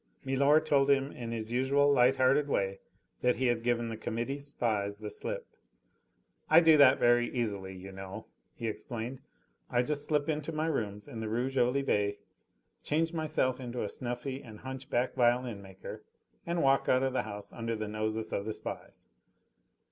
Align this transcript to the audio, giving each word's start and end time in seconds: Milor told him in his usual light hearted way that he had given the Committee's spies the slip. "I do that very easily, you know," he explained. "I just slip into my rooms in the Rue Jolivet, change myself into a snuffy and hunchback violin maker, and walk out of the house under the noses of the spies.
Milor 0.25 0.59
told 0.59 0.89
him 0.89 1.11
in 1.11 1.29
his 1.31 1.51
usual 1.51 1.93
light 1.93 2.15
hearted 2.15 2.47
way 2.47 2.79
that 3.21 3.35
he 3.35 3.45
had 3.45 3.61
given 3.61 3.87
the 3.87 3.95
Committee's 3.95 4.47
spies 4.47 4.97
the 4.97 5.11
slip. 5.11 5.45
"I 6.49 6.59
do 6.59 6.75
that 6.77 6.97
very 6.97 7.29
easily, 7.29 7.75
you 7.75 7.91
know," 7.91 8.25
he 8.55 8.67
explained. 8.67 9.19
"I 9.69 9.83
just 9.83 10.05
slip 10.05 10.27
into 10.27 10.51
my 10.51 10.65
rooms 10.65 11.07
in 11.07 11.19
the 11.19 11.29
Rue 11.29 11.51
Jolivet, 11.51 12.17
change 12.81 13.13
myself 13.13 13.59
into 13.59 13.83
a 13.83 13.89
snuffy 13.89 14.41
and 14.41 14.61
hunchback 14.61 15.13
violin 15.13 15.61
maker, 15.61 16.01
and 16.47 16.63
walk 16.63 16.89
out 16.89 17.03
of 17.03 17.13
the 17.13 17.21
house 17.21 17.53
under 17.53 17.75
the 17.75 17.87
noses 17.87 18.33
of 18.33 18.45
the 18.45 18.53
spies. 18.53 19.05